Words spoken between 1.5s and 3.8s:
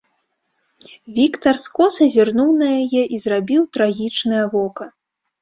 скоса зірнуў на яе і зрабіў